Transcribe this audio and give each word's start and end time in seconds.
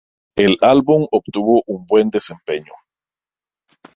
El 0.35 0.57
álbum 0.63 1.05
obtuvo 1.11 1.61
un 1.67 1.85
buen 1.85 2.09
desempeño. 2.09 2.73